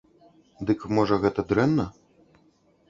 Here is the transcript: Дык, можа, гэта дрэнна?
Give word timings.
Дык, 0.69 0.85
можа, 1.01 1.21
гэта 1.27 1.47
дрэнна? 1.51 1.85